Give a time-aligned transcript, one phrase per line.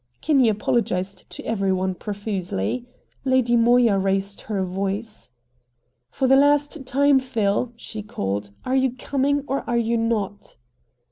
[0.19, 2.87] Kinney apologized to every one profusely.
[3.23, 5.29] Lady Moya raised her voice.
[6.09, 10.57] "For the last time, Phil," she called, "are you coming or are you not?"